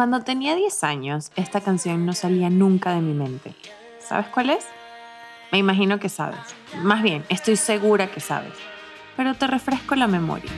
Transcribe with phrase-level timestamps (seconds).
[0.00, 3.54] Cuando tenía 10 años, esta canción no salía nunca de mi mente.
[3.98, 4.66] ¿Sabes cuál es?
[5.52, 6.40] Me imagino que sabes.
[6.82, 8.54] Más bien, estoy segura que sabes.
[9.14, 10.50] Pero te refresco la memoria.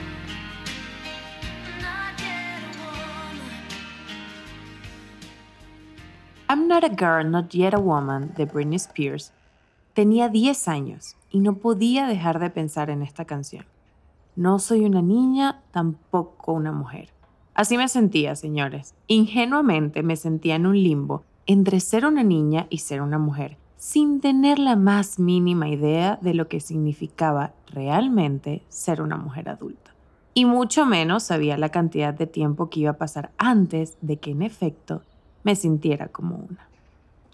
[6.49, 9.33] I'm Not a Girl, Not Yet a Woman de Britney Spears
[9.93, 13.65] tenía 10 años y no podía dejar de pensar en esta canción.
[14.37, 17.09] No soy una niña, tampoco una mujer.
[17.53, 18.95] Así me sentía, señores.
[19.07, 24.21] Ingenuamente me sentía en un limbo entre ser una niña y ser una mujer, sin
[24.21, 29.93] tener la más mínima idea de lo que significaba realmente ser una mujer adulta.
[30.33, 34.31] Y mucho menos sabía la cantidad de tiempo que iba a pasar antes de que
[34.31, 35.03] en efecto
[35.43, 36.67] me sintiera como una.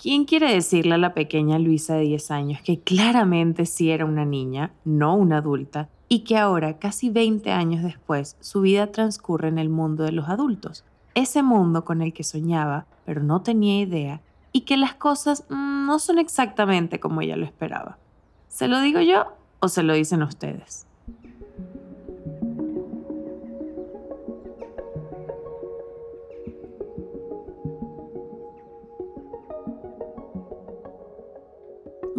[0.02, 4.26] ¿Quién quiere decirle a la pequeña Luisa de 10 años que claramente sí era una
[4.26, 9.60] niña, no una adulta, y que ahora, casi 20 años después, su vida transcurre en
[9.60, 14.22] el mundo de los adultos, ese mundo con el que soñaba, pero no tenía idea,
[14.52, 18.00] y que las cosas mm, no son exactamente como ella lo esperaba.
[18.48, 19.28] ¿Se lo digo yo
[19.60, 20.88] o se lo dicen ustedes?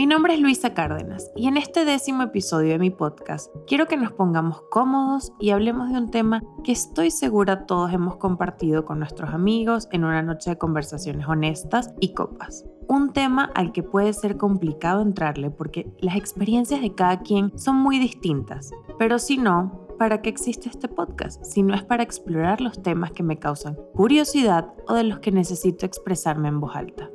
[0.00, 3.98] Mi nombre es Luisa Cárdenas y en este décimo episodio de mi podcast quiero que
[3.98, 8.98] nos pongamos cómodos y hablemos de un tema que estoy segura todos hemos compartido con
[8.98, 12.64] nuestros amigos en una noche de conversaciones honestas y copas.
[12.88, 17.76] Un tema al que puede ser complicado entrarle porque las experiencias de cada quien son
[17.76, 21.44] muy distintas, pero si no, ¿para qué existe este podcast?
[21.44, 25.30] Si no es para explorar los temas que me causan curiosidad o de los que
[25.30, 27.10] necesito expresarme en voz alta.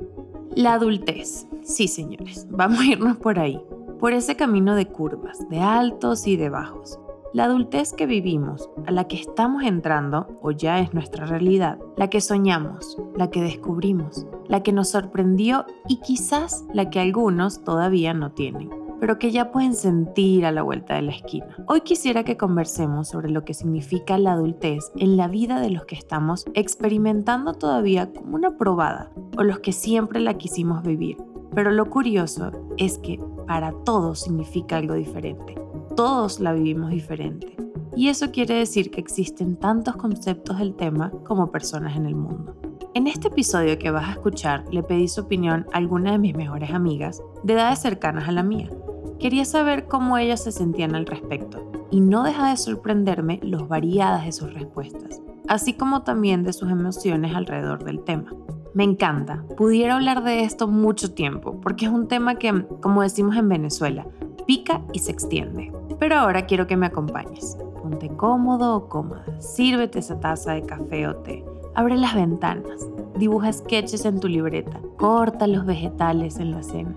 [0.54, 1.45] La adultez.
[1.66, 3.60] Sí, señores, vamos a irnos por ahí,
[3.98, 7.00] por ese camino de curvas, de altos y de bajos.
[7.34, 12.08] La adultez que vivimos, a la que estamos entrando, o ya es nuestra realidad, la
[12.08, 18.14] que soñamos, la que descubrimos, la que nos sorprendió y quizás la que algunos todavía
[18.14, 21.54] no tienen pero que ya pueden sentir a la vuelta de la esquina.
[21.66, 25.84] Hoy quisiera que conversemos sobre lo que significa la adultez en la vida de los
[25.84, 31.18] que estamos experimentando todavía como una probada o los que siempre la quisimos vivir.
[31.54, 35.54] Pero lo curioso es que para todos significa algo diferente.
[35.96, 37.56] Todos la vivimos diferente.
[37.94, 42.54] Y eso quiere decir que existen tantos conceptos del tema como personas en el mundo.
[42.94, 46.34] En este episodio que vas a escuchar le pedí su opinión a alguna de mis
[46.34, 48.70] mejores amigas de edades cercanas a la mía
[49.18, 54.26] Quería saber cómo ellas se sentían al respecto y no deja de sorprenderme los variadas
[54.26, 58.34] de sus respuestas, así como también de sus emociones alrededor del tema.
[58.76, 63.34] Me encanta, pudiera hablar de esto mucho tiempo, porque es un tema que, como decimos
[63.36, 64.06] en Venezuela,
[64.46, 65.72] pica y se extiende.
[65.98, 67.56] Pero ahora quiero que me acompañes.
[67.80, 71.42] Ponte cómodo o cómoda, sírvete esa taza de café o té,
[71.74, 72.86] abre las ventanas,
[73.18, 76.94] dibuja sketches en tu libreta, corta los vegetales en la cena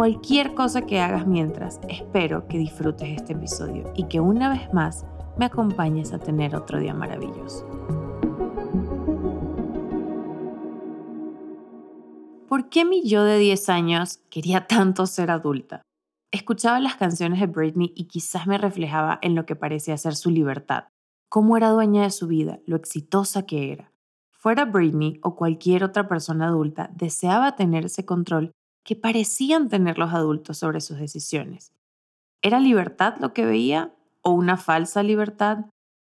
[0.00, 5.04] cualquier cosa que hagas mientras, espero que disfrutes este episodio y que una vez más
[5.36, 7.66] me acompañes a tener otro día maravilloso.
[12.50, 15.82] ¿Por qué mi yo de 10 años quería tanto ser adulta?
[16.32, 20.30] Escuchaba las canciones de Britney y quizás me reflejaba en lo que parecía ser su
[20.30, 20.88] libertad,
[21.28, 23.92] cómo era dueña de su vida, lo exitosa que era.
[24.32, 28.50] Fuera Britney o cualquier otra persona adulta, deseaba tener ese control
[28.84, 31.72] que parecían tener los adultos sobre sus decisiones.
[32.42, 35.66] ¿Era libertad lo que veía o una falsa libertad?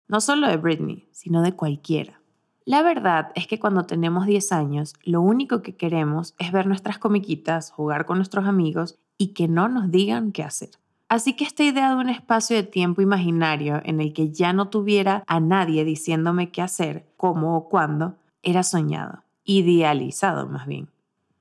[0.07, 2.20] No solo de Britney, sino de cualquiera.
[2.65, 6.99] La verdad es que cuando tenemos 10 años, lo único que queremos es ver nuestras
[6.99, 10.69] comiquitas, jugar con nuestros amigos y que no nos digan qué hacer.
[11.09, 14.69] Así que esta idea de un espacio de tiempo imaginario en el que ya no
[14.69, 20.87] tuviera a nadie diciéndome qué hacer, cómo o cuándo, era soñado, idealizado más bien.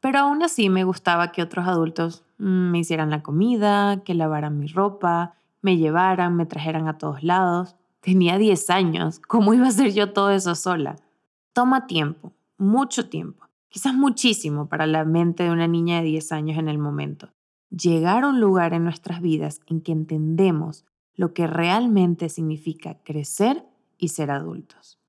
[0.00, 4.58] Pero aún así me gustaba que otros adultos mm, me hicieran la comida, que lavaran
[4.58, 7.76] mi ropa, me llevaran, me trajeran a todos lados.
[8.00, 10.96] Tenía 10 años, ¿cómo iba a hacer yo todo eso sola?
[11.52, 16.58] Toma tiempo, mucho tiempo, quizás muchísimo para la mente de una niña de 10 años
[16.58, 17.30] en el momento.
[17.70, 20.84] Llegar a un lugar en nuestras vidas en que entendemos
[21.16, 23.64] lo que realmente significa crecer
[23.98, 25.00] y ser adultos.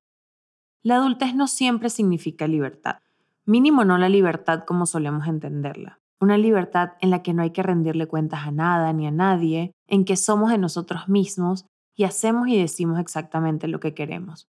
[0.81, 2.97] La adultez no siempre significa libertad.
[3.45, 5.99] Mínimo no la libertad como solemos entenderla.
[6.19, 9.73] Una libertad en la que no hay que rendirle cuentas a nada ni a nadie,
[9.87, 11.65] en que somos de nosotros mismos
[11.95, 14.47] y hacemos y decimos exactamente lo que queremos.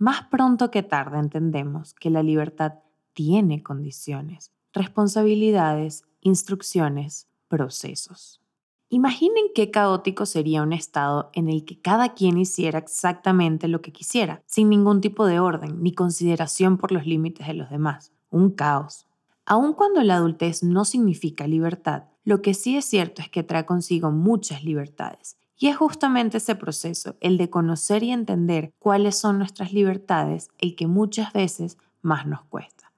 [0.00, 2.76] Más pronto que tarde entendemos que la libertad
[3.12, 8.40] tiene condiciones, responsabilidades, instrucciones, procesos.
[8.88, 13.92] Imaginen qué caótico sería un estado en el que cada quien hiciera exactamente lo que
[13.92, 18.10] quisiera, sin ningún tipo de orden ni consideración por los límites de los demás.
[18.30, 19.06] Un caos.
[19.44, 23.66] Aun cuando la adultez no significa libertad, lo que sí es cierto es que trae
[23.66, 25.36] consigo muchas libertades.
[25.60, 30.74] Y es justamente ese proceso, el de conocer y entender cuáles son nuestras libertades, el
[30.74, 32.90] que muchas veces más nos cuesta.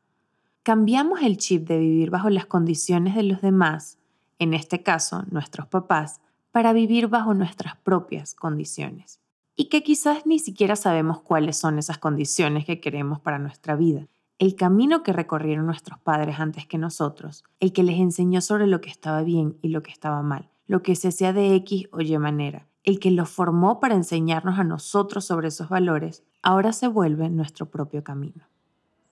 [0.62, 3.98] Cambiamos el chip de vivir bajo las condiciones de los demás
[4.42, 6.20] en este caso nuestros papás,
[6.50, 9.20] para vivir bajo nuestras propias condiciones.
[9.54, 14.08] Y que quizás ni siquiera sabemos cuáles son esas condiciones que queremos para nuestra vida.
[14.38, 18.80] El camino que recorrieron nuestros padres antes que nosotros, el que les enseñó sobre lo
[18.80, 22.00] que estaba bien y lo que estaba mal, lo que se hacía de X o
[22.00, 26.88] Y manera, el que los formó para enseñarnos a nosotros sobre esos valores, ahora se
[26.88, 28.44] vuelve nuestro propio camino.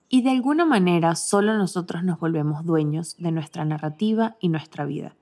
[0.09, 5.15] Y de alguna manera solo nosotros nos volvemos dueños de nuestra narrativa y nuestra vida.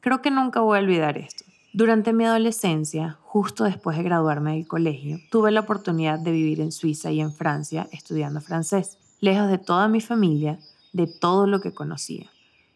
[0.00, 1.44] Creo que nunca voy a olvidar esto.
[1.72, 6.72] Durante mi adolescencia, justo después de graduarme del colegio, tuve la oportunidad de vivir en
[6.72, 10.58] Suiza y en Francia estudiando francés, lejos de toda mi familia,
[10.92, 12.30] de todo lo que conocía.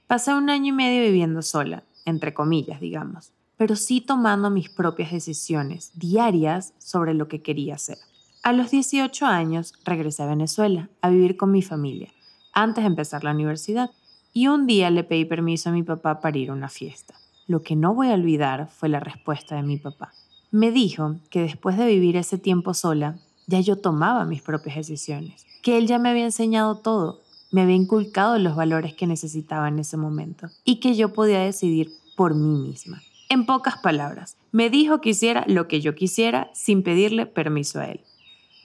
[0.06, 5.12] Pasé un año y medio viviendo sola, entre comillas, digamos, pero sí tomando mis propias
[5.12, 7.98] decisiones diarias sobre lo que quería hacer.
[8.42, 12.08] A los 18 años regresé a Venezuela a vivir con mi familia,
[12.52, 13.90] antes de empezar la universidad,
[14.32, 17.14] y un día le pedí permiso a mi papá para ir a una fiesta.
[17.46, 20.12] Lo que no voy a olvidar fue la respuesta de mi papá.
[20.50, 25.44] Me dijo que después de vivir ese tiempo sola, ya yo tomaba mis propias decisiones,
[25.62, 27.20] que él ya me había enseñado todo,
[27.50, 31.90] me había inculcado los valores que necesitaba en ese momento y que yo podía decidir
[32.16, 33.02] por mí misma.
[33.28, 37.86] En pocas palabras, me dijo que hiciera lo que yo quisiera sin pedirle permiso a
[37.86, 38.00] él.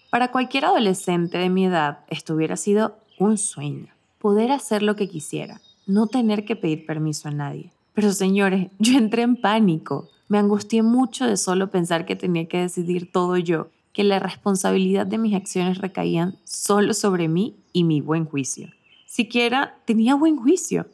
[0.10, 3.96] Para cualquier adolescente de mi edad, esto hubiera sido un sueño
[4.26, 7.72] poder hacer lo que quisiera, no tener que pedir permiso a nadie.
[7.94, 10.10] Pero señores, yo entré en pánico.
[10.28, 15.08] Me angustié mucho de solo pensar que tenía que decidir todo yo, que la responsabilidad
[15.08, 18.68] de mis acciones recaían solo sobre mí y mi buen juicio.
[19.06, 20.86] Siquiera tenía buen juicio.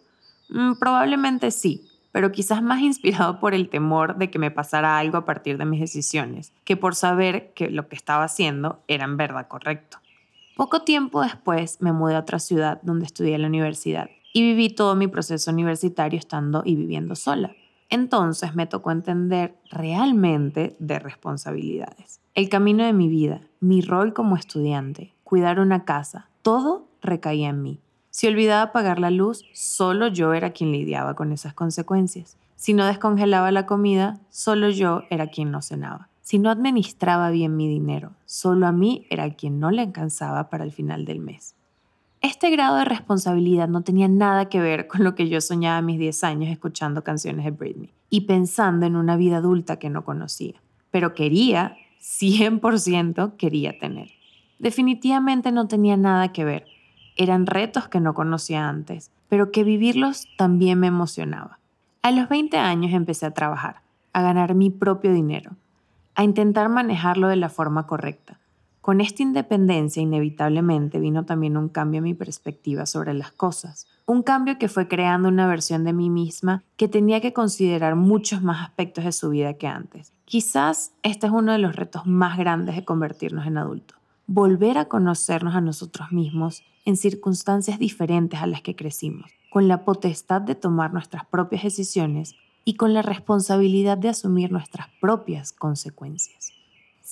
[0.50, 5.18] Mm, probablemente sí, pero quizás más inspirado por el temor de que me pasara algo
[5.18, 9.18] a partir de mis decisiones, que por saber que lo que estaba haciendo era en
[9.18, 9.98] verdad correcto.
[10.56, 14.70] Poco tiempo después me mudé a otra ciudad donde estudié en la universidad y viví
[14.70, 17.56] todo mi proceso universitario estando y viviendo sola.
[17.92, 22.20] Entonces me tocó entender realmente de responsabilidades.
[22.34, 27.62] El camino de mi vida, mi rol como estudiante, cuidar una casa, todo recaía en
[27.62, 27.80] mí.
[28.10, 32.38] Si olvidaba pagar la luz, solo yo era quien lidiaba con esas consecuencias.
[32.56, 37.58] Si no descongelaba la comida, solo yo era quien no cenaba si no administraba bien
[37.58, 38.14] mi dinero.
[38.26, 41.56] Solo a mí era quien no le alcanzaba para el final del mes.
[42.22, 45.82] Este grado de responsabilidad no tenía nada que ver con lo que yo soñaba a
[45.82, 50.04] mis 10 años escuchando canciones de Britney y pensando en una vida adulta que no
[50.04, 50.54] conocía,
[50.92, 54.12] pero quería, 100% quería tener.
[54.60, 56.66] Definitivamente no tenía nada que ver.
[57.18, 61.58] Eran retos que no conocía antes, pero que vivirlos también me emocionaba.
[62.04, 63.82] A los 20 años empecé a trabajar,
[64.14, 65.52] a ganar mi propio dinero
[66.16, 68.38] a intentar manejarlo de la forma correcta.
[68.82, 74.24] Con esta independencia inevitablemente vino también un cambio en mi perspectiva sobre las cosas, un
[74.24, 78.64] cambio que fue creando una versión de mí misma que tenía que considerar muchos más
[78.64, 80.14] aspectos de su vida que antes.
[80.26, 84.86] Quizás este es uno de los retos más grandes de convertirnos en adultos, volver a
[84.86, 90.56] conocernos a nosotros mismos en circunstancias diferentes a las que crecimos, con la potestad de
[90.56, 92.34] tomar nuestras propias decisiones
[92.66, 96.61] y con la responsabilidad de asumir nuestras propias consecuencias.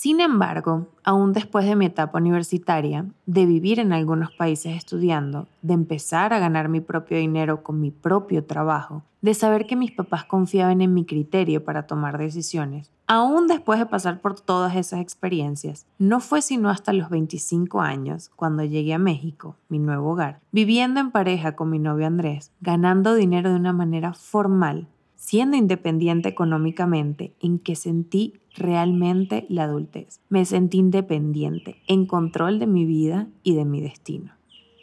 [0.01, 5.73] Sin embargo, aún después de mi etapa universitaria, de vivir en algunos países estudiando, de
[5.73, 10.23] empezar a ganar mi propio dinero con mi propio trabajo, de saber que mis papás
[10.23, 15.85] confiaban en mi criterio para tomar decisiones, aún después de pasar por todas esas experiencias,
[15.97, 21.01] no fue sino hasta los 25 años, cuando llegué a México, mi nuevo hogar, viviendo
[21.01, 24.87] en pareja con mi novio Andrés, ganando dinero de una manera formal
[25.19, 30.21] siendo independiente económicamente, en que sentí realmente la adultez.
[30.29, 34.31] Me sentí independiente, en control de mi vida y de mi destino.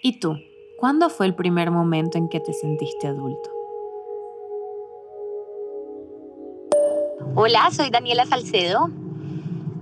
[0.03, 0.37] ¿Y tú?
[0.79, 3.51] ¿Cuándo fue el primer momento en que te sentiste adulto?
[7.35, 8.91] Hola, soy Daniela Salcedo.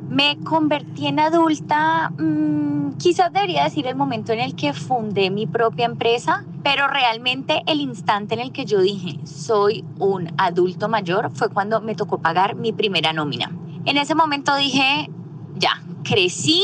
[0.09, 5.47] Me convertí en adulta, mm, quizás debería decir el momento en el que fundé mi
[5.47, 11.31] propia empresa, pero realmente el instante en el que yo dije, soy un adulto mayor,
[11.35, 13.51] fue cuando me tocó pagar mi primera nómina.
[13.87, 15.11] En ese momento dije,
[15.57, 16.63] ya, crecí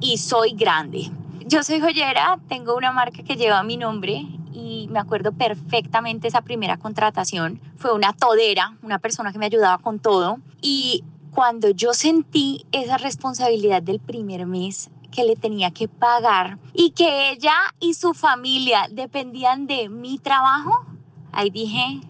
[0.00, 1.10] y soy grande.
[1.46, 6.42] Yo soy joyera, tengo una marca que lleva mi nombre y me acuerdo perfectamente esa
[6.42, 7.60] primera contratación.
[7.76, 10.38] Fue una todera, una persona que me ayudaba con todo.
[10.62, 16.90] Y cuando yo sentí esa responsabilidad del primer mes que le tenía que pagar y
[16.90, 20.84] que ella y su familia dependían de mi trabajo,
[21.32, 22.00] ahí dije,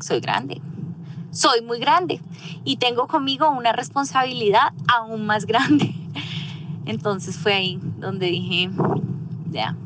[0.00, 0.60] soy grande,
[1.30, 2.20] soy muy grande
[2.64, 5.94] y tengo conmigo una responsabilidad aún más grande.
[6.86, 8.70] Entonces fue ahí donde dije,
[9.50, 9.76] ya,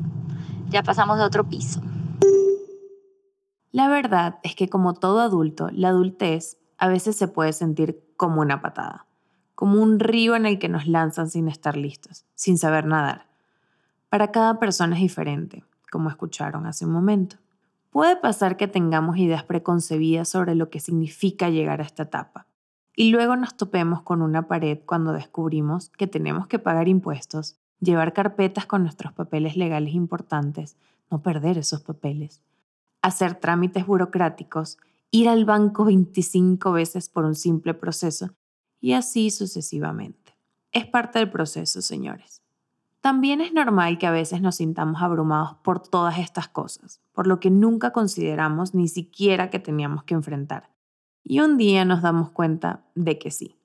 [0.69, 1.81] ya pasamos a otro piso.
[3.71, 8.41] La verdad es que como todo adulto, la adultez a veces se puede sentir como
[8.41, 9.05] una patada,
[9.53, 13.27] como un río en el que nos lanzan sin estar listos, sin saber nadar.
[14.09, 17.35] Para cada persona es diferente, como escucharon hace un momento.
[17.91, 22.47] Puede pasar que tengamos ideas preconcebidas sobre lo que significa llegar a esta etapa
[22.95, 28.13] y luego nos topemos con una pared cuando descubrimos que tenemos que pagar impuestos, llevar
[28.13, 30.77] carpetas con nuestros papeles legales importantes,
[31.11, 32.41] no perder esos papeles,
[33.03, 34.79] hacer trámites burocráticos,
[35.11, 38.31] ir al banco 25 veces por un simple proceso
[38.79, 40.35] y así sucesivamente.
[40.71, 42.41] Es parte del proceso, señores.
[43.01, 47.39] También es normal que a veces nos sintamos abrumados por todas estas cosas, por lo
[47.39, 50.69] que nunca consideramos ni siquiera que teníamos que enfrentar.
[51.23, 53.57] Y un día nos damos cuenta de que sí.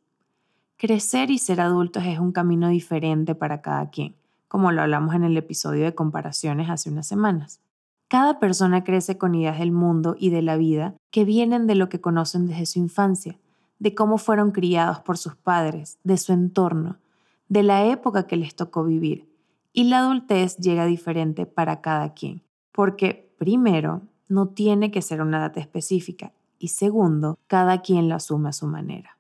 [0.78, 4.16] Crecer y ser adultos es un camino diferente para cada quien,
[4.48, 7.60] como lo hablamos en el episodio de comparaciones hace unas semanas.
[8.08, 11.88] Cada persona crece con ideas del mundo y de la vida que vienen de lo
[11.88, 13.38] que conocen desde su infancia,
[13.78, 16.98] de cómo fueron criados por sus padres, de su entorno,
[17.48, 19.28] de la época que les tocó vivir.
[19.72, 25.38] Y la adultez llega diferente para cada quien, porque primero, no tiene que ser una
[25.38, 29.18] edad específica y segundo, cada quien lo asume a su manera.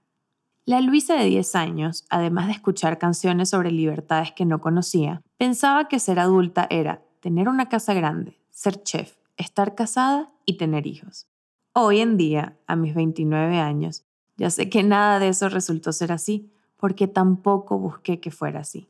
[0.64, 5.86] La Luisa de 10 años, además de escuchar canciones sobre libertades que no conocía, pensaba
[5.86, 11.28] que ser adulta era tener una casa grande, ser chef, estar casada y tener hijos.
[11.74, 14.06] Hoy en día, a mis 29 años,
[14.38, 18.88] ya sé que nada de eso resultó ser así, porque tampoco busqué que fuera así.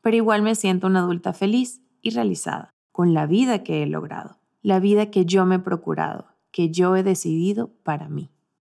[0.00, 4.38] Pero igual me siento una adulta feliz y realizada, con la vida que he logrado,
[4.62, 8.30] la vida que yo me he procurado, que yo he decidido para mí.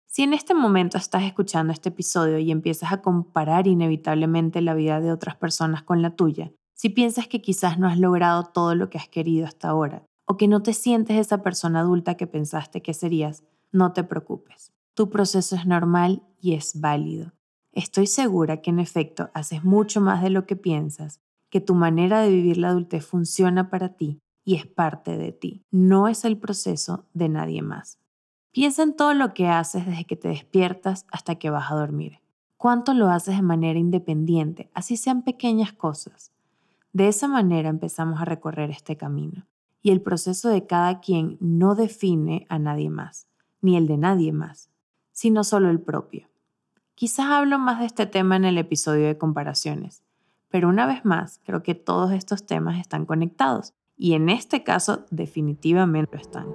[0.05, 4.99] Si en este momento estás escuchando este episodio y empiezas a comparar inevitablemente la vida
[4.99, 8.89] de otras personas con la tuya, si piensas que quizás no has logrado todo lo
[8.89, 12.81] que has querido hasta ahora, o que no te sientes esa persona adulta que pensaste
[12.81, 14.73] que serías, no te preocupes.
[14.93, 17.33] Tu proceso es normal y es válido.
[17.71, 22.21] Estoy segura que en efecto haces mucho más de lo que piensas, que tu manera
[22.21, 26.37] de vivir la adultez funciona para ti y es parte de ti, no es el
[26.37, 27.99] proceso de nadie más.
[28.51, 32.21] Piensa en todo lo que haces desde que te despiertas hasta que vas a dormir.
[32.55, 36.31] ¿Cuánto lo haces de manera independiente, así sean pequeñas cosas?
[36.93, 39.45] De esa manera empezamos a recorrer este camino.
[39.85, 43.27] Y el proceso de cada quien no define a nadie más,
[43.61, 44.71] ni el de nadie más,
[45.11, 46.27] sino solo el propio.
[46.95, 50.03] Quizás hablo más de este tema en el episodio de comparaciones,
[50.49, 55.05] pero una vez más, creo que todos estos temas están conectados y en este caso
[55.11, 56.47] definitivamente lo están.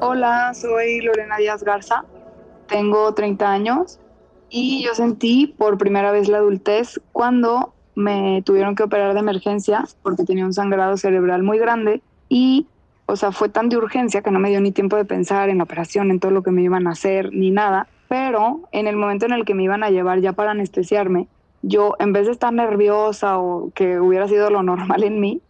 [0.00, 2.04] Hola, soy Lorena Díaz Garza,
[2.68, 3.98] tengo 30 años
[4.48, 9.84] y yo sentí por primera vez la adultez cuando me tuvieron que operar de emergencia
[10.02, 12.66] porque tenía un sangrado cerebral muy grande y
[13.06, 15.58] o sea, fue tan de urgencia que no me dio ni tiempo de pensar en
[15.58, 17.86] la operación, en todo lo que me iban a hacer, ni nada.
[18.08, 21.28] Pero en el momento en el que me iban a llevar ya para anestesiarme,
[21.62, 25.40] yo en vez de estar nerviosa o que hubiera sido lo normal en mí,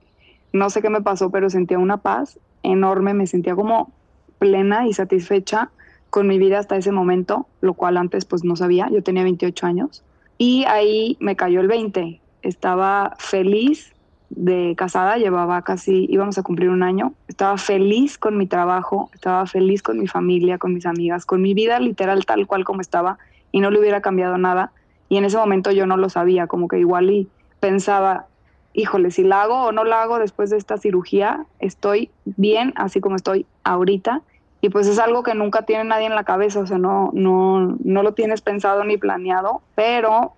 [0.52, 3.90] no sé qué me pasó, pero sentía una paz enorme, me sentía como
[4.38, 5.70] plena y satisfecha
[6.10, 9.66] con mi vida hasta ese momento, lo cual antes pues no sabía, yo tenía 28
[9.66, 10.02] años.
[10.38, 13.92] Y ahí me cayó el 20, estaba feliz
[14.30, 19.46] de casada, llevaba casi, íbamos a cumplir un año, estaba feliz con mi trabajo, estaba
[19.46, 23.18] feliz con mi familia, con mis amigas, con mi vida literal tal cual como estaba
[23.52, 24.72] y no le hubiera cambiado nada.
[25.08, 27.28] Y en ese momento yo no lo sabía, como que igual y
[27.60, 28.26] pensaba,
[28.72, 33.00] híjole, si la hago o no la hago después de esta cirugía, estoy bien así
[33.00, 34.22] como estoy ahorita.
[34.60, 37.76] Y pues es algo que nunca tiene nadie en la cabeza, o sea, no, no,
[37.84, 40.32] no lo tienes pensado ni planeado, pero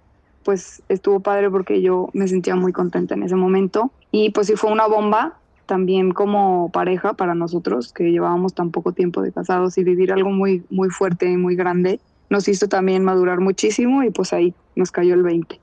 [0.49, 3.93] pues estuvo padre porque yo me sentía muy contenta en ese momento.
[4.11, 5.37] Y pues sí fue una bomba
[5.67, 10.31] también como pareja para nosotros, que llevábamos tan poco tiempo de casados y vivir algo
[10.31, 12.00] muy, muy fuerte y muy grande,
[12.31, 15.61] nos hizo también madurar muchísimo y pues ahí nos cayó el 20.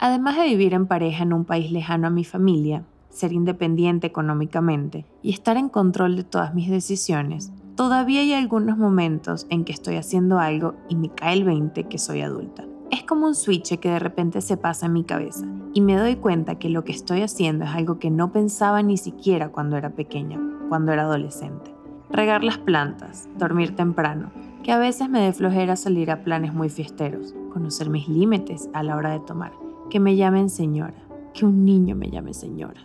[0.00, 5.04] Además de vivir en pareja en un país lejano a mi familia, ser independiente económicamente
[5.22, 9.94] y estar en control de todas mis decisiones, todavía hay algunos momentos en que estoy
[9.94, 12.64] haciendo algo y me cae el 20 que soy adulta.
[12.90, 16.16] Es como un switch que de repente se pasa en mi cabeza y me doy
[16.16, 19.90] cuenta que lo que estoy haciendo es algo que no pensaba ni siquiera cuando era
[19.90, 20.38] pequeña,
[20.68, 21.74] cuando era adolescente.
[22.10, 24.30] Regar las plantas, dormir temprano,
[24.62, 28.84] que a veces me dé flojera salir a planes muy fiesteros, conocer mis límites a
[28.84, 29.52] la hora de tomar,
[29.90, 32.80] que me llamen señora, que un niño me llame señora.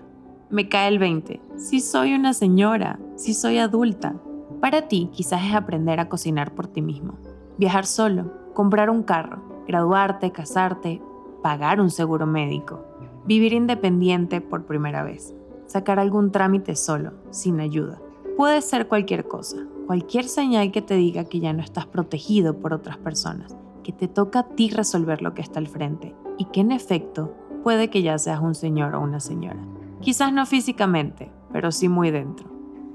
[0.50, 4.16] Me cae el 20, si soy una señora, si soy adulta.
[4.60, 7.20] Para ti quizás es aprender a cocinar por ti mismo,
[7.58, 11.02] viajar solo, comprar un carro, graduarte, casarte,
[11.42, 12.84] pagar un seguro médico,
[13.26, 15.34] vivir independiente por primera vez,
[15.66, 18.02] sacar algún trámite solo, sin ayuda.
[18.36, 22.74] Puede ser cualquier cosa, cualquier señal que te diga que ya no estás protegido por
[22.74, 26.60] otras personas, que te toca a ti resolver lo que está al frente y que
[26.60, 29.64] en efecto puede que ya seas un señor o una señora.
[30.02, 32.50] Quizás no físicamente, pero sí muy dentro.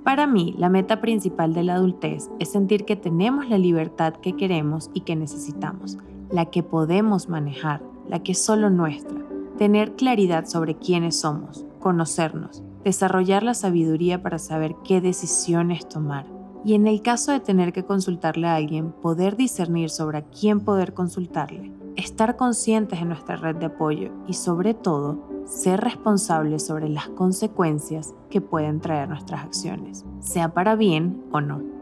[0.04, 4.37] Para mí, la meta principal de la adultez es sentir que tenemos la libertad que
[4.37, 5.99] queremos y que necesitamos,
[6.30, 9.16] la que podemos manejar, la que es solo nuestra.
[9.59, 16.26] Tener claridad sobre quiénes somos, conocernos, desarrollar la sabiduría para saber qué decisiones tomar.
[16.64, 20.61] Y en el caso de tener que consultarle a alguien, poder discernir sobre a quién
[20.61, 26.88] poder consultarle, estar conscientes de nuestra red de apoyo y sobre todo, ser responsables sobre
[26.88, 31.75] las consecuencias que pueden traer nuestras acciones, sea para bien o no.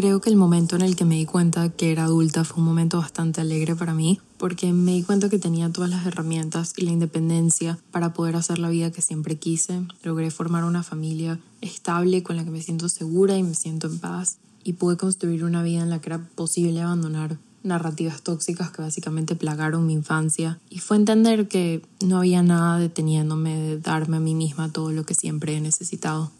[0.00, 2.64] Creo que el momento en el que me di cuenta que era adulta fue un
[2.64, 6.86] momento bastante alegre para mí, porque me di cuenta que tenía todas las herramientas y
[6.86, 9.82] la independencia para poder hacer la vida que siempre quise.
[10.02, 13.98] Logré formar una familia estable con la que me siento segura y me siento en
[13.98, 14.38] paz.
[14.64, 19.36] Y pude construir una vida en la que era posible abandonar narrativas tóxicas que básicamente
[19.36, 20.58] plagaron mi infancia.
[20.70, 25.04] Y fue entender que no había nada deteniéndome de darme a mí misma todo lo
[25.04, 26.32] que siempre he necesitado.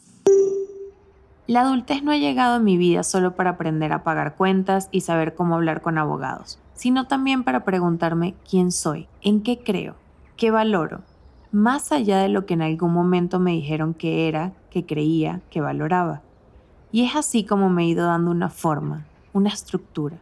[1.50, 5.00] La adultez no ha llegado a mi vida solo para aprender a pagar cuentas y
[5.00, 9.97] saber cómo hablar con abogados, sino también para preguntarme quién soy, en qué creo,
[10.37, 11.00] qué valoro,
[11.50, 15.61] más allá de lo que en algún momento me dijeron que era, que creía, que
[15.61, 16.23] valoraba.
[16.92, 20.19] Y es así como me he ido dando una forma, una estructura.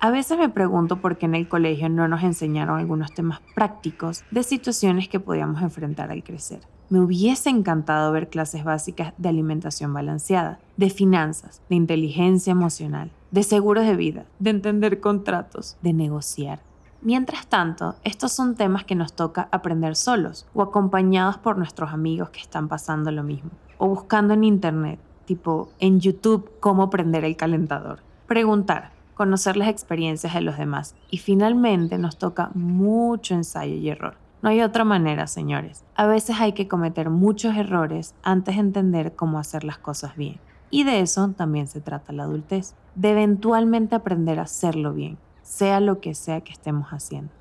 [0.00, 4.24] A veces me pregunto por qué en el colegio no nos enseñaron algunos temas prácticos
[4.32, 6.62] de situaciones que podíamos enfrentar al crecer.
[6.90, 13.42] Me hubiese encantado ver clases básicas de alimentación balanceada, de finanzas, de inteligencia emocional, de
[13.42, 16.60] seguros de vida, de entender contratos, de negociar.
[17.02, 22.30] Mientras tanto, estos son temas que nos toca aprender solos o acompañados por nuestros amigos
[22.30, 27.36] que están pasando lo mismo, o buscando en internet, tipo en YouTube, cómo prender el
[27.36, 27.98] calentador.
[28.26, 34.16] Preguntar, conocer las experiencias de los demás y finalmente nos toca mucho ensayo y error
[34.40, 35.84] no hay otra manera, señores.
[35.96, 40.38] A veces hay que cometer muchos errores antes de entender cómo hacer las cosas bien.
[40.70, 45.80] Y de eso también se trata la adultez, de eventualmente aprender a hacerlo bien, sea
[45.80, 47.32] lo que sea que estemos haciendo.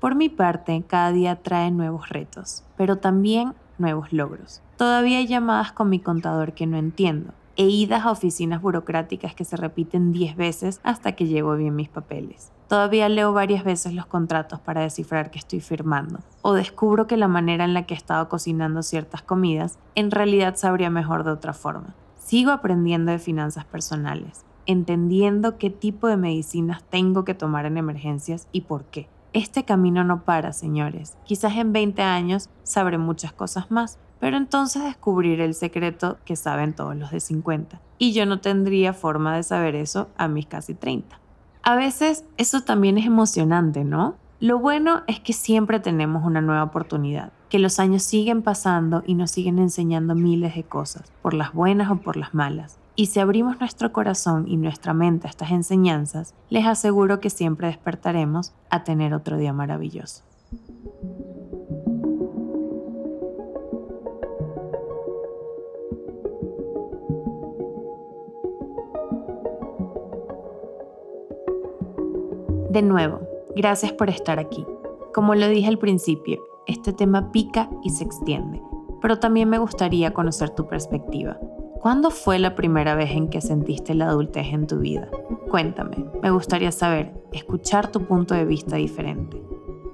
[0.00, 4.62] Por mi parte, cada día trae nuevos retos, pero también nuevos logros.
[4.76, 9.44] Todavía hay llamadas con mi contador que no entiendo, e idas a oficinas burocráticas que
[9.44, 12.52] se repiten 10 veces hasta que llevo bien mis papeles.
[12.68, 17.28] Todavía leo varias veces los contratos para descifrar qué estoy firmando, o descubro que la
[17.28, 21.52] manera en la que he estado cocinando ciertas comidas en realidad sabría mejor de otra
[21.52, 21.94] forma.
[22.18, 28.48] Sigo aprendiendo de finanzas personales, entendiendo qué tipo de medicinas tengo que tomar en emergencias
[28.50, 29.08] y por qué.
[29.32, 31.16] Este camino no para, señores.
[31.24, 36.72] Quizás en 20 años sabré muchas cosas más, pero entonces descubriré el secreto que saben
[36.72, 37.80] todos los de 50.
[37.98, 41.20] Y yo no tendría forma de saber eso a mis casi 30.
[41.66, 44.14] A veces eso también es emocionante, ¿no?
[44.38, 49.14] Lo bueno es que siempre tenemos una nueva oportunidad, que los años siguen pasando y
[49.14, 52.78] nos siguen enseñando miles de cosas, por las buenas o por las malas.
[52.94, 57.66] Y si abrimos nuestro corazón y nuestra mente a estas enseñanzas, les aseguro que siempre
[57.66, 60.22] despertaremos a tener otro día maravilloso.
[72.76, 73.20] De nuevo,
[73.56, 74.66] gracias por estar aquí.
[75.14, 78.60] Como lo dije al principio, este tema pica y se extiende,
[79.00, 81.38] pero también me gustaría conocer tu perspectiva.
[81.80, 85.08] ¿Cuándo fue la primera vez en que sentiste la adultez en tu vida?
[85.48, 89.42] Cuéntame, me gustaría saber, escuchar tu punto de vista diferente.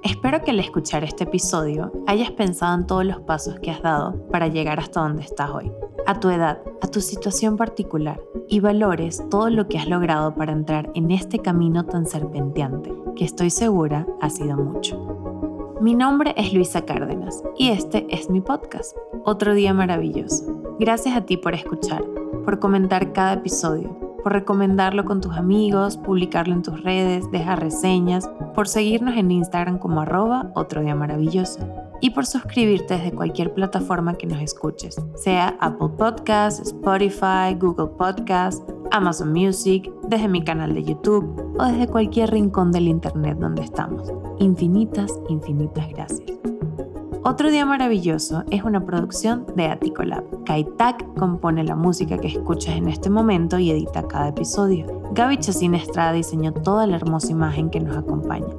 [0.03, 4.27] Espero que al escuchar este episodio hayas pensado en todos los pasos que has dado
[4.27, 5.71] para llegar hasta donde estás hoy,
[6.05, 8.19] a tu edad, a tu situación particular,
[8.53, 13.25] y valores todo lo que has logrado para entrar en este camino tan serpenteante, que
[13.25, 15.75] estoy segura ha sido mucho.
[15.81, 20.75] Mi nombre es Luisa Cárdenas y este es mi podcast, Otro Día Maravilloso.
[20.79, 22.03] Gracias a ti por escuchar,
[22.45, 28.31] por comentar cada episodio por recomendarlo con tus amigos, publicarlo en tus redes, dejar reseñas,
[28.55, 34.15] por seguirnos en Instagram como arroba otro día maravilloso y por suscribirte desde cualquier plataforma
[34.15, 38.61] que nos escuches, sea Apple Podcasts, Spotify, Google Podcasts,
[38.91, 44.11] Amazon Music, desde mi canal de YouTube o desde cualquier rincón del Internet donde estamos.
[44.39, 46.29] Infinitas, infinitas gracias.
[47.23, 50.43] Otro día maravilloso es una producción de Aticolab.
[50.43, 54.87] Kaitak compone la música que escuchas en este momento y edita cada episodio.
[55.13, 58.53] Gaby Chacín Estrada diseñó toda la hermosa imagen que nos acompaña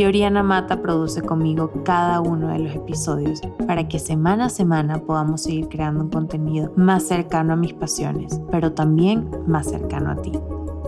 [0.00, 4.98] y Oriana Mata produce conmigo cada uno de los episodios para que semana a semana
[4.98, 10.16] podamos seguir creando un contenido más cercano a mis pasiones, pero también más cercano a
[10.16, 10.32] ti.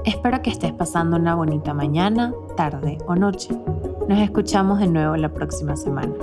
[0.07, 3.51] Espero que estés pasando una bonita mañana, tarde o noche.
[4.09, 6.15] Nos escuchamos de nuevo la próxima semana.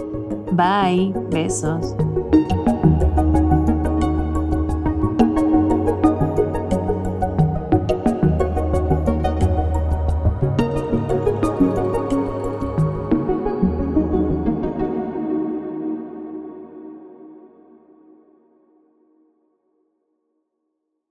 [0.53, 1.95] Bye, besos.